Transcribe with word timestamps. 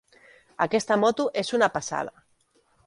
Aquesta 0.65 0.97
moto 1.03 1.29
és 1.43 1.55
una 1.59 1.71
passada. 1.77 2.19